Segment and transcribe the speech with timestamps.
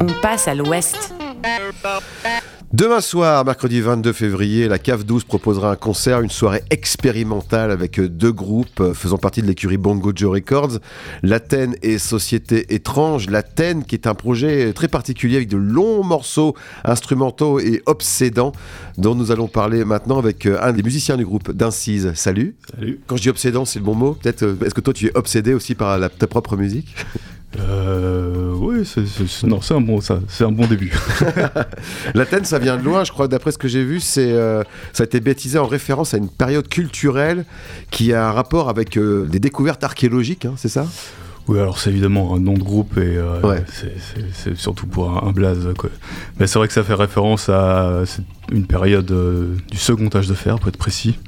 [0.00, 1.14] On passe à l'ouest.
[2.72, 8.00] Demain soir, mercredi 22 février, la CAF 12 proposera un concert, une soirée expérimentale avec
[8.00, 10.80] deux groupes faisant partie de l'écurie Bongo Joe Records,
[11.22, 13.30] l'Athènes et Société étrange.
[13.30, 18.50] L'Athènes qui est un projet très particulier avec de longs morceaux instrumentaux et obsédants
[18.98, 22.12] dont nous allons parler maintenant avec un des musiciens du groupe d'Incise.
[22.14, 22.56] Salut.
[22.74, 23.00] Salut.
[23.06, 24.14] Quand je dis obsédant, c'est le bon mot.
[24.14, 26.92] Peut-être, euh, est-ce que toi tu es obsédé aussi par ta propre musique?
[27.60, 30.92] Euh, oui, c'est, un bon début.
[32.14, 33.28] L'Athènes, ça vient de loin, je crois.
[33.28, 34.62] D'après ce que j'ai vu, c'est, euh,
[34.92, 37.44] ça a été baptisé en référence à une période culturelle
[37.90, 40.86] qui a un rapport avec euh, des découvertes archéologiques, hein, c'est ça?
[41.46, 43.58] Oui, alors c'est évidemment un nom de groupe et euh,
[44.32, 45.68] c'est surtout pour un, blaze.
[45.76, 45.90] Quoi.
[46.40, 48.02] Mais c'est vrai que ça fait référence à
[48.50, 51.18] une période euh, du second âge de fer, pour être précis.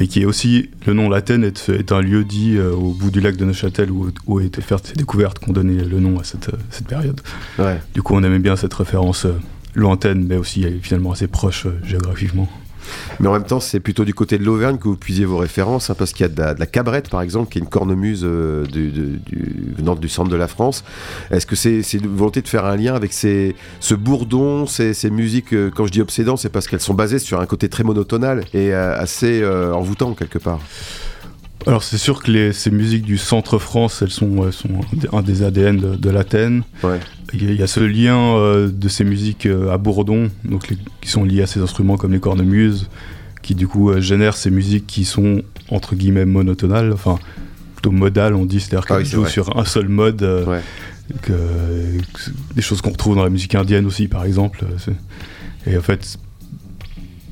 [0.00, 3.10] Mais qui est aussi, le nom l'Athènes est, est, un lieu dit euh, au bout
[3.10, 6.00] du lac de Neuchâtel où, où a été faites ces découvertes qui ont donné le
[6.00, 7.20] nom à cette, cette période.
[7.94, 9.26] Du coup, on aimait bien cette référence
[9.74, 12.48] lointaine, mais aussi finalement assez proche géographiquement.
[13.20, 15.90] Mais en même temps, c'est plutôt du côté de l'Auvergne que vous puisiez vos références,
[15.90, 18.64] hein, parce qu'il y a de la, cabrette, par exemple, qui est une cornemuse euh,
[18.66, 19.20] du,
[19.76, 20.84] venant du centre de la France.
[21.30, 25.52] Est-ce que c'est une volonté de faire un lien avec ces, ce bourdon, ces, musiques,
[25.52, 28.44] euh, quand je dis obsédant, c'est parce qu'elles sont basées sur un côté très monotonal
[28.54, 30.60] et euh, assez envoûtant, quelque part?
[31.66, 34.80] Alors c'est sûr que ces musiques du centre France, elles sont, sont
[35.12, 36.62] un des ADN de, l'Athènes.
[37.34, 41.24] Il y a ce lien euh, de ces musiques euh, à Bourdon, donc qui sont
[41.24, 42.88] liées à ces instruments comme les cornemuses,
[43.42, 47.18] qui du coup euh, génèrent ces musiques qui sont entre guillemets monotonales, enfin
[47.74, 50.26] plutôt modales, on dit, c'est-à-dire qu'elles jouent sur un seul mode.
[51.22, 51.32] Que,
[52.54, 54.66] des choses qu'on retrouve dans la musique indienne aussi, par exemple.
[55.66, 56.18] Et en fait,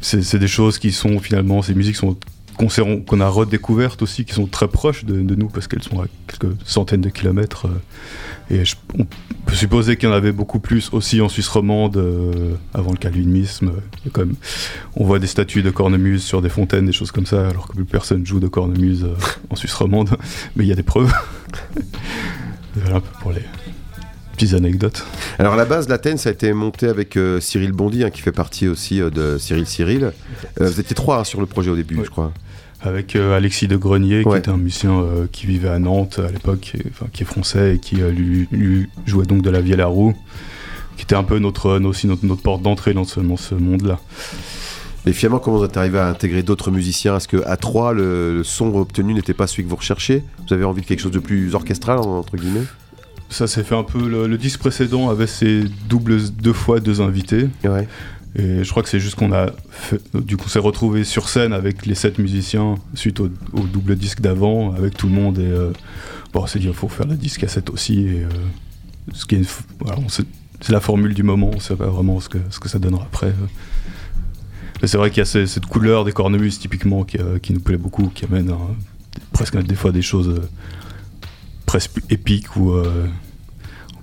[0.00, 2.16] c'est des choses qui sont finalement, ces musiques sont
[2.56, 6.54] qu'on a redécouvertes aussi, qui sont très proches de, nous parce qu'elles sont à quelques
[6.64, 7.66] centaines de kilomètres.
[7.66, 8.62] Euh, et
[8.98, 9.04] on
[9.44, 12.96] peut supposer qu'il y en avait beaucoup plus aussi en Suisse romande euh, avant le
[12.96, 13.72] calvinisme.
[14.12, 14.34] comme,
[14.94, 17.74] on voit des statues de cornemuse sur des fontaines, des choses comme ça, alors que
[17.74, 19.14] plus personne joue de cornemuse euh,
[19.50, 20.16] en Suisse romande.
[20.56, 21.12] Mais il y a des preuves.
[22.74, 23.42] voilà un peu pour les,
[24.32, 25.04] petites anecdotes.
[25.38, 28.32] Alors à la base, l'Athènes, ça a été monté avec Cyril Bondy, hein, qui fait
[28.32, 30.12] partie aussi de Cyril Cyril.
[30.60, 32.32] vous étiez trois hein, sur le projet au début, je crois
[32.82, 36.30] avec euh, Alexis de Grenier, qui était un musicien euh, qui vivait à Nantes à
[36.30, 36.76] l'époque,
[37.12, 40.14] qui est français et qui euh, lui, jouait donc de la vielle à roue,
[40.96, 43.98] qui était un peu notre, aussi notre, porte d'entrée dans ce, monde-là.
[45.06, 47.16] Et finalement, comment vous êtes arrivé à intégrer d'autres musiciens?
[47.16, 50.24] Est-ce qu'à trois, le, son obtenu n'était pas celui que vous recherchiez?
[50.46, 52.64] Vous avez envie de quelque chose de plus orchestral, entre guillemets?
[53.28, 54.08] Ça s'est fait un peu.
[54.08, 57.48] Le, disque précédent avait ses doubles deux fois deux invités.
[57.64, 57.88] Ouais.
[58.38, 59.50] Et je crois que c'est juste qu'on a
[60.14, 64.74] du coup s'est retrouvé sur scène avec les sept musiciens suite au, double disque d'avant
[64.74, 65.38] avec tout le monde.
[65.38, 65.72] Et euh,
[66.34, 68.00] bon on s'est dit il faut faire le disque à 7 aussi.
[68.00, 68.28] Et euh,
[69.14, 69.64] ce qui est
[70.60, 71.50] c'est la formule du moment.
[71.54, 73.32] On sait pas vraiment ce que, ce que ça donnera après.
[74.82, 77.60] Mais c'est vrai qu'il y a cette couleur des cornemuses typiquement qui, euh, qui, nous
[77.60, 78.54] plaît beaucoup qui amène
[79.32, 80.42] presque des fois des choses
[81.64, 82.74] presque épiques ou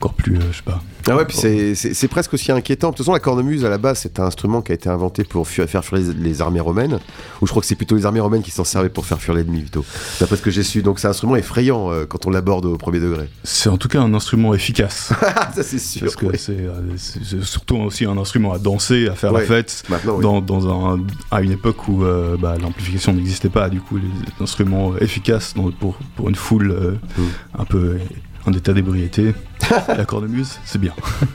[0.03, 0.81] encore plus, euh, je sais pas.
[1.09, 2.89] Ah ouais, puis c'est presque aussi inquiétant.
[2.89, 5.23] De toute façon, la cornemuse, à la base, c'est un instrument qui a été inventé
[5.23, 5.81] pour faire fuir
[6.17, 6.99] les, armées romaines.
[7.41, 9.33] Ou je crois que c'est plutôt les armées romaines qui s'en servaient pour faire fuir
[9.33, 9.85] l'ennemi, plutôt.
[10.19, 10.81] D'après ce que j'ai su.
[10.81, 13.29] Donc c'est un instrument effrayant euh, quand on l'aborde au premier degré.
[13.43, 15.11] C'est en tout cas un instrument efficace.
[15.55, 16.03] Ça, c'est sûr.
[16.03, 19.83] Parce que euh, c'est surtout aussi un instrument à danser, à faire la fête.
[20.21, 22.03] dans, dans un, à une époque où
[22.39, 23.69] bah, l'amplification n'existait pas.
[23.69, 27.23] Du coup, les instruments efficaces pour, pour une foule mm.
[27.59, 27.97] un peu
[28.45, 29.33] en état d'ébriété.
[29.87, 30.93] La cornemuse, c'est bien.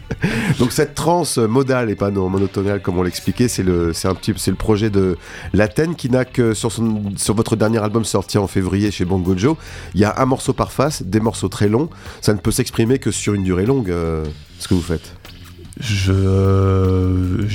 [0.58, 4.14] Donc cette transe modale et pas non monotonale comme on l'expliquait, c'est le c'est un
[4.14, 5.16] petit c'est le projet de
[5.52, 9.36] l'Athènes qui n'a que sur son sur votre dernier album sorti en février chez Bongo
[9.36, 9.56] Joe,
[9.94, 11.88] il y a un morceau par face, des morceaux très longs,
[12.20, 14.24] ça ne peut s'exprimer que sur une durée longue euh,
[14.58, 15.14] ce que vous faites.
[15.80, 17.47] Je,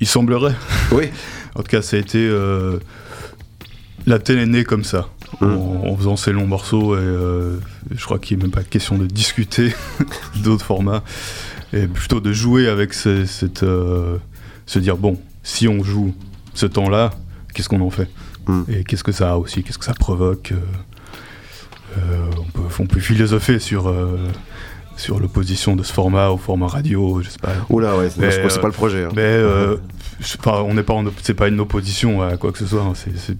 [0.00, 0.54] il semblerait.
[0.92, 1.04] Oui.
[1.54, 2.78] en tout cas, ça a été euh,
[4.06, 5.08] est née comme ça.
[5.40, 5.56] Hum.
[5.84, 7.58] En, faisant ces longs morceaux et euh,
[7.94, 9.72] je crois qu'il n'est même pas question de discuter
[10.42, 11.04] d'autres formats
[11.72, 14.16] et plutôt de jouer avec cette euh,
[14.66, 16.14] se dire bon si on joue
[16.54, 17.10] ce temps-là
[17.54, 18.08] qu'est-ce qu'on en fait?
[18.46, 18.64] Hum.
[18.68, 20.52] et qu'est-ce que ça a aussi qu'est-ce que ça provoque?
[20.52, 23.94] Euh, on, peut, on, peut, philosopher sur
[24.96, 27.52] sur l'opposition de ce format au format radio, je sais pas.
[27.68, 29.04] Oula, ouais, c'est pas le projet.
[29.04, 29.10] Hein.
[29.14, 29.38] Mais
[30.46, 32.82] on n'est pas, c'est pas une opposition à quoi que ce soit.
[32.82, 32.94] Hein.
[32.94, 33.36] c'est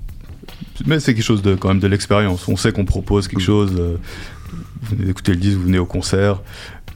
[0.86, 2.46] mais c'est quelque chose de quand même de l'expérience.
[2.48, 3.72] On sait qu'on propose quelque chose.
[3.78, 3.96] Euh,
[4.82, 6.40] vous venez d'écouter le disque, vous venez au concert.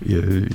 [0.08, 0.46] Et, euh,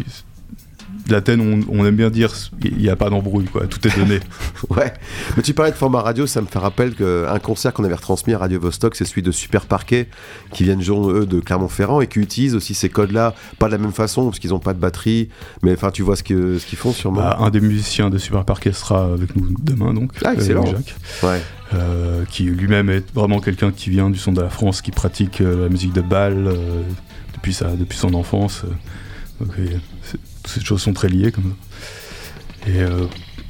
[1.11, 2.33] l'Athènes, on, on, aime bien dire
[2.63, 3.67] il n'y a pas d'embrouille, quoi.
[3.67, 4.19] Tout est donné.
[4.69, 4.93] ouais.
[5.35, 8.33] Mais tu parlais de format radio, ça me fait rappel qu'un concert qu'on avait retransmis
[8.33, 10.07] à Radio Vostok, c'est celui de Super Parquet,
[10.51, 13.91] qui viennent, eux, de Clermont-Ferrand et qui utilisent aussi ces codes-là, pas de la même
[13.91, 15.29] façon, parce qu'ils n'ont pas de batterie,
[15.63, 17.21] mais enfin, tu vois ce qu'ils ce qu'ils font sûrement.
[17.21, 20.11] Bah, un des musiciens de Super Parquet sera avec nous demain, donc.
[20.23, 20.65] Ah, excellent.
[20.65, 20.95] Jacques.
[21.23, 21.41] Ouais.
[21.73, 25.41] Euh, qui lui-même est vraiment quelqu'un qui vient du son de la France, qui pratique
[25.41, 26.81] euh, la musique de bal euh,
[27.33, 28.63] depuis, sa, depuis son enfance.
[30.47, 31.53] Ces choses sont très liées comme
[32.65, 32.69] ça.
[32.69, 32.83] Et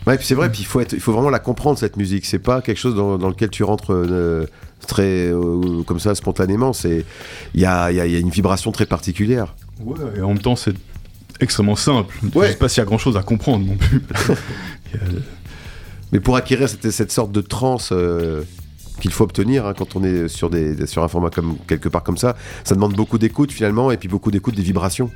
[0.06, 2.26] ouais, puis c'est vrai, puis il faut, être, il faut vraiment la comprendre cette musique.
[2.26, 3.94] C'est pas quelque chose dans, dans lequel tu rentres
[4.86, 5.32] très
[5.88, 6.74] comme ça spontanément.
[6.74, 7.06] C'est
[7.56, 9.56] il y a, y a, une vibration très particulière.
[9.80, 10.76] Ouais, et en même temps c'est
[11.40, 12.14] extrêmement simple.
[12.36, 12.48] Ouais.
[12.48, 14.04] Je sais pas s'il y a grand chose à comprendre non plus.
[16.12, 18.44] Mais pour acquérir cette, cette sorte de transe euh,
[19.02, 22.04] qu'il faut obtenir hein, quand on est sur, des, sur un format comme, quelque part
[22.04, 25.12] comme ça, ça demande beaucoup d'écoute finalement, et puis beaucoup d'écoute des vibrations.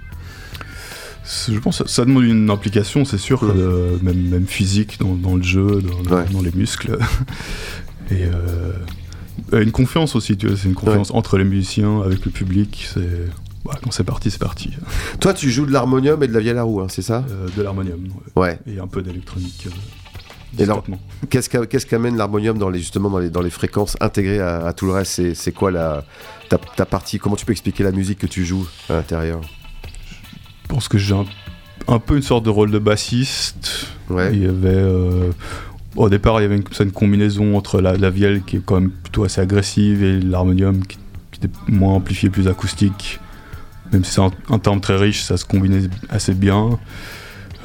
[1.26, 5.44] Je pense que ça demande une implication, c'est sûr, euh, même, même, physique dans, le
[5.44, 5.82] jeu,
[6.32, 6.98] dans, les muscles.
[8.12, 12.32] et euh, une confiance aussi, tu vois, c'est une confiance entre les musiciens, avec le
[12.32, 12.88] public.
[12.94, 13.30] C'est
[13.64, 14.74] bah, quand c'est parti, c'est parti.
[15.20, 17.24] Toi, tu joues de l'harmonium et de la vielle à roue, hein, c'est ça?
[17.56, 18.60] De l'harmonium, ouais.
[18.66, 19.68] Et un peu d'électronique.
[20.58, 20.84] Et alors,
[21.30, 24.92] qu'est-ce qu'amène l'harmonium dans les, justement dans les, dans les fréquences intégrées à, tout le
[24.94, 25.34] reste?
[25.34, 26.04] C'est quoi la,
[26.50, 27.20] ta, partie?
[27.20, 29.42] Comment tu peux expliquer la musique que tu joues à l'intérieur?
[30.72, 31.14] Pense que j'ai
[31.88, 33.88] un, peu une sorte de rôle de bassiste.
[34.10, 34.30] Ouais.
[34.34, 34.70] Il y avait.
[34.70, 35.32] Euh,
[35.98, 38.80] au départ, il y avait une, une combinaison entre la, la, vielle qui est quand
[38.80, 40.98] même plutôt assez agressive et l'harmonium qui,
[41.36, 43.20] était moins amplifié, plus acoustique.
[43.92, 46.80] Même si c'est un, un terme très riche, ça se combinait assez bien.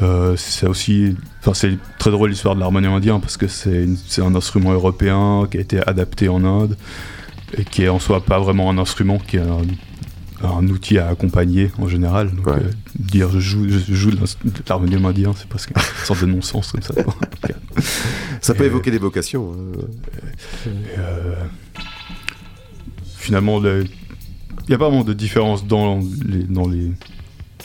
[0.03, 3.87] Euh, c'est aussi, enfin c'est très drôle l'histoire de l'harmonium indien parce que c'est
[4.19, 6.77] un instrument européen qui a été adapté en Inde
[7.57, 9.63] et qui est en soi pas vraiment un instrument, qui est un,
[10.43, 12.31] outil à accompagner en général.
[12.35, 12.61] Donc, euh,
[12.99, 14.19] dire je joue, je joue de
[14.69, 16.95] l'harmonium indien, c'est parce une sorte de non-sens comme ça.
[18.41, 19.53] ça peut évoquer des vocations.
[19.53, 20.69] Hein.
[20.99, 21.35] Euh,
[23.17, 23.89] finalement, il
[24.69, 26.93] n'y a pas vraiment de différence dans les, dans les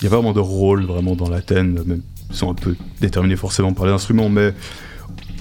[0.02, 2.02] il n'y a pas vraiment de rôle vraiment dans l'Athènes, même
[2.32, 4.54] sont un peu déterminés forcément par les instruments, mais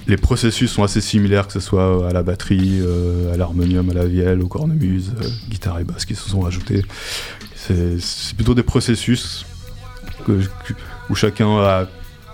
[0.07, 3.93] les processus sont assez similaires, que ce soit à la batterie, euh, à l'harmonium, à
[3.93, 6.83] la vielle, au cornemuse, euh, guitare et basse qui se sont ajoutés.
[7.55, 9.45] C'est plutôt des processus
[11.09, 11.87] où chacun a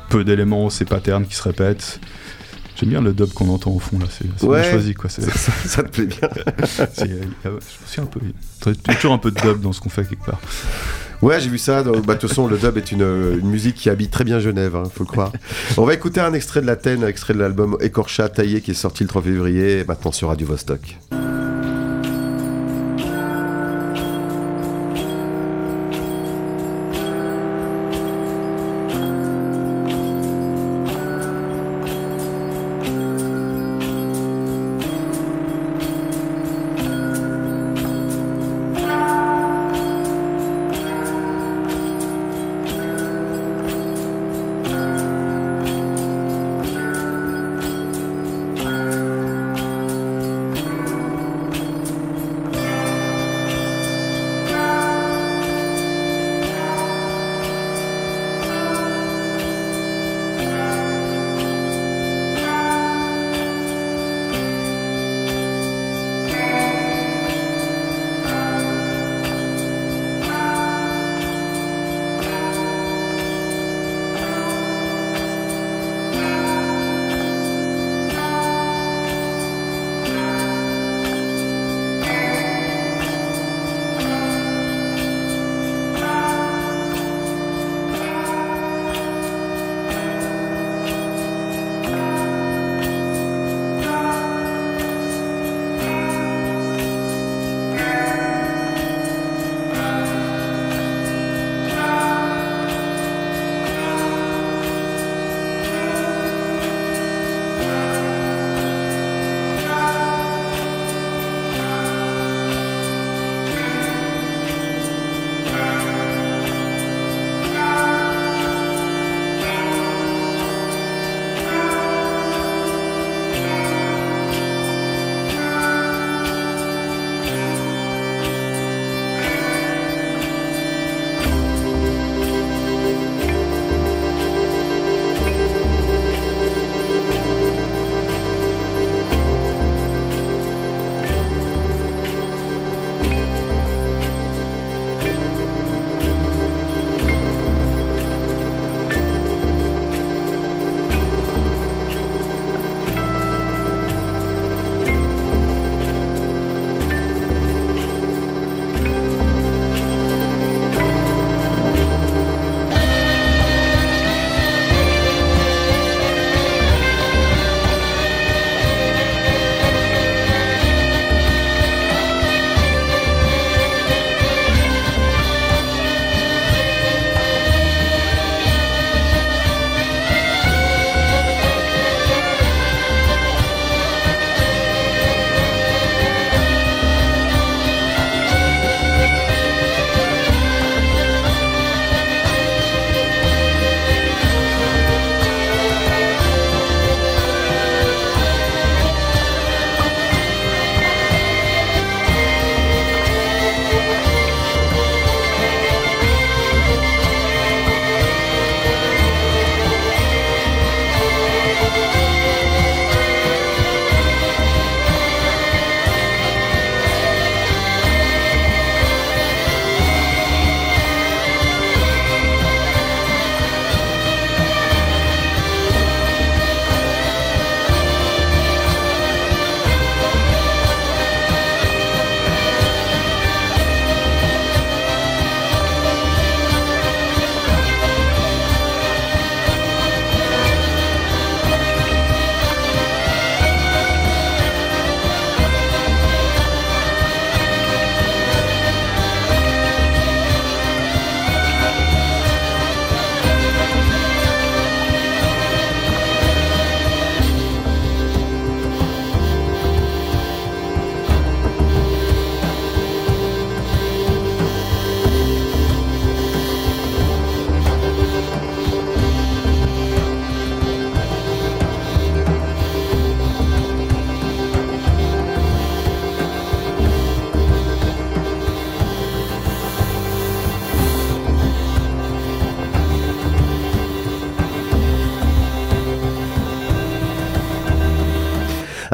[0.09, 1.99] peu d'éléments, ses patterns qui se répètent.
[2.75, 5.09] J'aime bien le dub qu'on entend au fond là, c'est bien choisi quoi.
[5.09, 6.29] Ça, ça, te plaît bien.
[6.97, 8.19] je suis un peu,
[8.93, 10.39] toujours un peu de dub dans ce qu'on fait quelque part.
[11.21, 11.83] Ouais, j'ai vu ça.
[11.83, 14.83] Bah, de toute façon, le dub est une, musique qui habite très bien Genève, hein,
[14.93, 15.31] faut le croire.
[15.77, 18.75] On va écouter un extrait de l'Athènes, un extrait de l'album Écorcha taillé qui est
[18.75, 20.97] sorti le 3 février, maintenant sur Radio Vostok.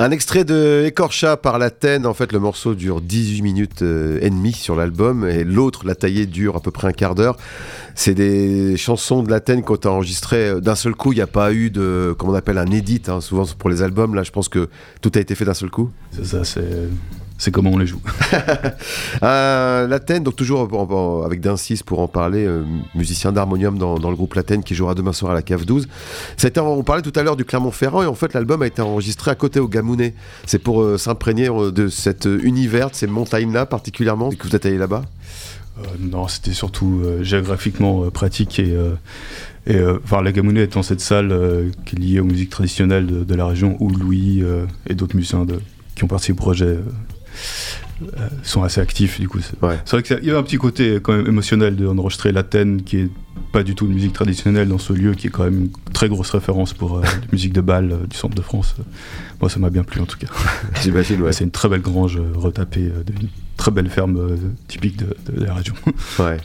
[0.03, 2.05] Un extrait de Écorcha par l'Athènes.
[2.05, 5.95] En fait, le morceau dure 18 minutes euh, et demie sur l'album et l'autre, La
[5.95, 7.37] Taillée, dure à peu près un quart d'heure.
[7.95, 11.13] C'est des chansons de l'Athènes qu'on a enregistrées euh, d'un seul coup.
[11.13, 13.03] Il n'y a pas eu de, comment on appelle, un edit.
[13.07, 13.21] Hein.
[13.21, 14.67] Souvent, pour les albums, là, je pense que
[14.99, 15.89] tout a été fait d'un seul coup.
[16.11, 16.89] C'est ça, c'est
[17.43, 17.99] c'est comment on les joue.
[19.23, 22.63] euh, donc toujours avec Dincis pour en parler, euh,
[22.95, 25.87] musicien d'harmonium dans, le groupe L'Athènes qui jouera demain soir à la Cave 12.
[26.37, 29.29] Ça on parlait tout à l'heure du Clermont-Ferrand et en fait l'album a été enregistré
[29.29, 30.13] à côté au Gamounet.
[30.45, 34.65] C'est pour euh, s'imprégner euh, de cet univers, de ces montagnes-là particulièrement, que vous êtes
[34.65, 35.03] allé là-bas?
[35.99, 38.77] Non, c'était surtout géographiquement pratique et...
[39.65, 41.33] Et enfin, la Gamounet étant cette salle
[41.85, 44.43] qui est liée aux musiques traditionnelles de, la région où Louis
[44.87, 45.61] et d'autres musiciens de,
[45.95, 46.81] qui ont participé au projet euh,
[48.43, 49.39] sont assez actifs du coup.
[49.41, 53.09] C'est vrai qu'il y a un petit côté quand même émotionnel d'enregistrer l'Athènes qui est
[53.51, 56.31] pas du tout une musique traditionnelle dans ce lieu qui est quand même très grosse
[56.31, 58.75] référence pour euh, la musique de bal euh, du centre de France.
[59.39, 60.27] Moi ça m'a bien plu en tout cas.
[60.81, 61.31] J'imagine ouais.
[61.33, 65.75] C'est une très belle grange retapée d'une très belle ferme typique de, la région.
[66.19, 66.37] ouais.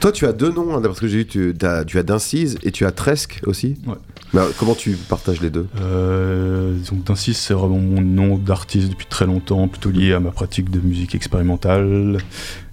[0.00, 2.58] Toi tu as deux noms, hein, parce que j'ai vu, tu as, tu as Dincise
[2.62, 3.76] et tu as Tresque aussi.
[3.86, 3.94] Ouais.
[4.32, 5.66] Bah, comment tu partages les deux?
[5.78, 10.30] Euh, Donc Dincis, c'est vraiment mon nom d'artiste depuis très longtemps, plutôt lié à ma
[10.30, 12.18] pratique de musique expérimentale.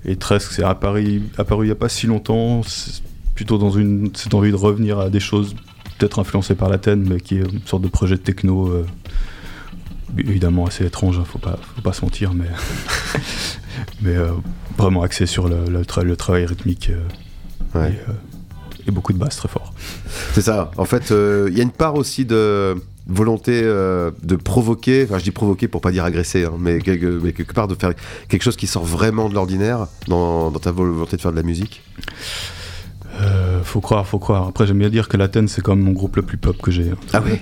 [0.05, 2.61] Et Tresque, c'est apparu, apparu il n'y a pas si longtemps,
[3.35, 5.53] plutôt dans une, cette envie de revenir à des choses
[5.99, 8.67] peut-être influencées par l'Athènes, mais qui est une sorte de projet de techno.
[8.67, 8.85] Euh,
[10.17, 12.47] évidemment assez étrange, hein, faut pas, faut pas se mentir, mais,
[14.01, 14.31] mais euh,
[14.75, 16.89] vraiment axé sur le, le, travail rythmique.
[16.89, 17.99] Euh, ouais
[18.87, 19.71] beaucoup de basses très fort.
[20.33, 20.71] C'est ça.
[20.77, 22.75] En fait, il y a une part aussi de
[23.05, 27.67] volonté de provoquer, enfin je dis provoquer pour pas dire agresser, hein, mais, quelque, part
[27.67, 27.93] de faire
[28.29, 31.83] quelque chose qui sort vraiment de l'ordinaire dans, ta volonté de faire de la musique
[33.19, 34.47] euh, Faut croire, faut croire.
[34.47, 36.89] Après j'aime bien dire que l'Athènes c'est comme mon groupe le plus pop que j'ai.
[36.89, 36.97] Hein.
[37.13, 37.39] Ah oui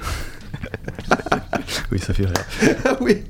[1.92, 2.34] oui, ça fait rire.
[3.02, 3.24] oui.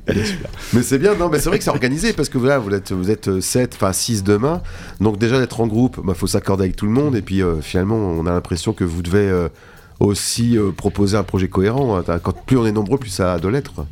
[0.73, 2.91] Mais c'est bien, non, mais c'est vrai que c'est organisé parce que voilà, vous êtes,
[2.91, 4.61] vous êtes 7, enfin 6 demain.
[4.99, 7.15] Donc déjà d'être en groupe, il bah, faut s'accorder avec tout le monde.
[7.15, 9.49] Et puis euh, finalement, on a l'impression que vous devez euh,
[9.99, 11.97] aussi euh, proposer un projet cohérent.
[11.97, 12.19] Hein.
[12.21, 13.85] Quand plus on est nombreux, plus ça a de l'être.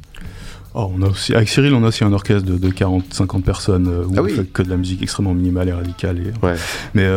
[0.78, 4.14] Oh, on a aussi, avec Cyril, on a aussi un orchestre de, 40-50 personnes où
[4.18, 6.18] ah on fait que de la musique extrêmement minimale et radicale.
[6.20, 6.56] Et, ouais.
[6.94, 7.08] Mais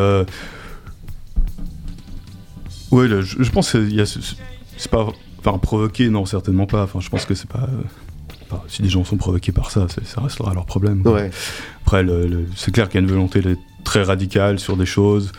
[2.91, 6.85] ouais, je, je, pense que c'est pas Enfin, provoquer, non, certainement pas.
[6.85, 7.69] Enfin, je pense que c'est pas.
[7.69, 11.03] Euh, si des gens sont provoqués par ça, ça restera leur problème.
[11.85, 12.05] Après,
[12.57, 13.43] c'est clair qu'il y a une volonté
[13.85, 15.33] très radicale sur des choses,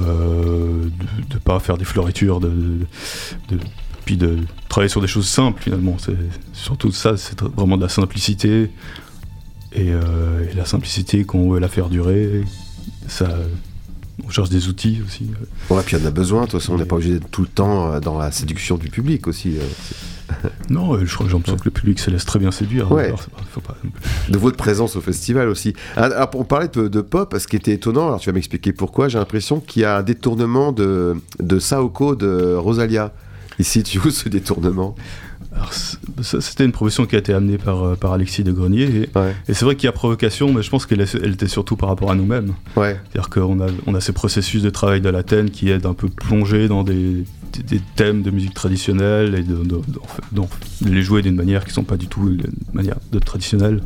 [0.00, 0.84] euh,
[1.28, 2.52] de ne pas faire des floritures, de,
[4.04, 4.38] puis de
[4.68, 5.96] travailler sur des choses simples finalement.
[5.98, 6.16] C'est
[6.52, 8.70] surtout ça, c'est vraiment de la simplicité.
[9.72, 12.42] Et, euh, et la simplicité qu'on veut la faire durer,
[13.06, 13.28] ça,
[14.24, 15.30] on cherche des outils aussi.
[15.70, 17.48] Ouais, puis on a besoin, de toute façon, on n'est pas obligé d'être tout le
[17.48, 19.56] temps euh, dans la séduction du public aussi.
[19.56, 22.92] Euh, non, je crois que que le public se laisse très bien séduire.
[22.92, 23.14] Hein,
[24.28, 25.72] de votre présence au festival aussi.
[25.96, 28.72] Ah, alors, on parlait de, de, pop, ce qui était étonnant, alors tu vas m'expliquer
[28.72, 33.12] pourquoi, j'ai l'impression qu'il y a un détournement de, de Saoko de Rosalia.
[33.58, 34.94] Ici, tu vois ce détournement
[36.22, 39.08] c'était une proposition qui a été amenée par, euh, par Alexis de Grenier.
[39.48, 41.88] Et, c'est vrai qu'il y a provocation, mais je pense qu'elle elle était surtout par
[41.88, 42.54] rapport à nous-mêmes.
[42.74, 46.08] C'est-à-dire qu'on a, on a ces processus de travail de l'Athènes qui aident un peu
[46.08, 47.24] plonger dans des,
[47.64, 49.62] des, thèmes de musique traditionnelle et de,
[50.86, 53.80] les jouer d'une manière qui ne sont pas du tout une manière de traditionnelle.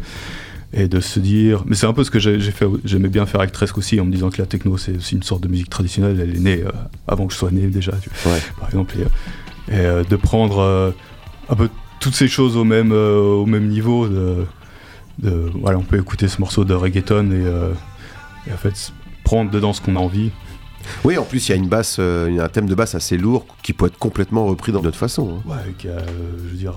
[0.74, 1.64] Et de se dire.
[1.66, 2.64] Mais c'est un peu ce que j'ai fait.
[2.86, 5.22] J'aimais bien faire avec Tresque aussi, en me disant que la techno, c'est aussi une
[5.22, 6.18] sorte de musique traditionnelle.
[6.18, 6.70] Elle est née euh,
[7.06, 7.92] avant que je sois né déjà,
[8.58, 8.94] par exemple.
[8.96, 10.94] Et, euh, de prendre
[11.48, 11.68] un peu
[12.00, 14.08] toutes ces choses au même, euh, au même niveau.
[14.08, 14.46] De,
[15.54, 17.72] voilà, on peut écouter ce morceau de reggaeton et, euh,
[18.52, 18.92] en fait
[19.24, 20.30] prendre dedans ce qu'on a envie.
[21.04, 23.46] Oui, en plus, il y a une basse, euh, un thème de basse assez lourd
[23.62, 25.38] qui peut être complètement repris dans notre façon.
[25.46, 25.48] Hein.
[25.48, 26.74] Ouais, je veux dire,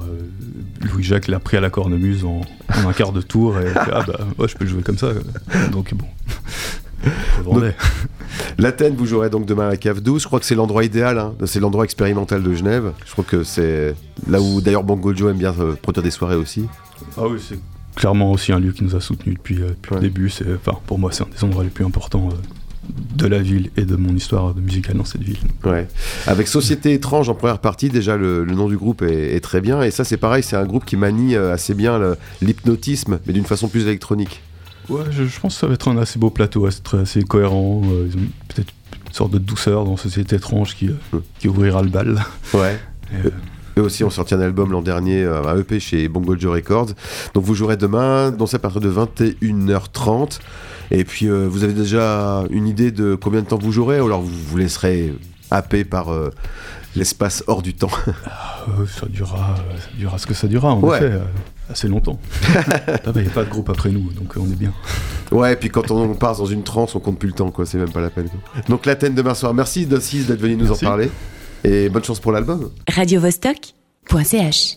[0.81, 4.19] Louis-Jacques l'a pris à la cornemuse en, en un quart de tour et ah bah,
[4.37, 5.07] ouais, je peux le jouer comme ça.
[5.71, 6.05] Donc bon.
[8.57, 10.21] L'Athènes, vous jouerez donc demain à la cave 12.
[10.21, 11.19] Je crois que c'est l'endroit idéal.
[11.19, 11.33] Hein.
[11.45, 12.91] C'est l'endroit expérimental de Genève.
[13.05, 13.95] Je crois que c'est
[14.29, 16.65] là où d'ailleurs Bongo Joe aime bien euh, produire des soirées aussi.
[17.17, 17.59] Ah oui, c'est
[17.95, 20.31] clairement aussi un lieu qui nous a soutenus depuis, euh, le début.
[20.55, 22.29] Enfin, pour moi, c'est un des endroits les plus importants.
[22.31, 22.35] Euh,
[23.15, 25.39] de la ville et de mon histoire de musicale dans cette ville.
[25.63, 25.87] Ouais.
[26.27, 29.81] Avec Société étrange en première partie, déjà le, nom du groupe est, très bien.
[29.81, 31.99] Et ça, c'est pareil, c'est un groupe qui manie assez bien
[32.43, 34.43] l'hypnotisme, mais d'une façon plus électronique.
[34.89, 37.81] Ouais, je, pense que ça va être un assez beau plateau, assez, cohérent.
[37.85, 38.73] Euh, ils ont peut-être
[39.07, 42.23] une sorte de douceur dans Société étrange qui, euh, qui ouvrira le bal.
[42.53, 42.79] Ouais.
[43.13, 43.29] Euh,
[43.77, 46.91] eux aussi ont sorti un album l'an dernier, un EP chez Bongo Joe Records.
[47.33, 50.39] Donc vous jouerez demain, c'est à partir de 21h30.
[50.91, 54.21] Et puis vous avez déjà une idée de combien de temps vous jouerez ou alors
[54.21, 55.13] vous vous laisserez
[55.51, 56.07] happer par
[56.95, 57.91] l'espace hors du temps?
[58.25, 61.19] Ah, ça, durera, ça durera ce que ça durera, en effet,
[61.69, 62.19] assez longtemps.
[63.15, 64.73] Il n'y a pas de groupe après nous, donc on est bien.
[65.31, 67.65] Ouais, et puis quand on part dans une transe, on compte plus le temps, quoi.
[67.65, 68.29] C'est même pas la peine.
[68.69, 69.53] Donc l'Athènes demain soir.
[69.53, 71.09] Merci Dossis d'être venu nous en parler.
[71.63, 72.71] Et bonne chance pour l'album.
[72.87, 73.73] Radio -Vostok
[74.23, 74.73] .ch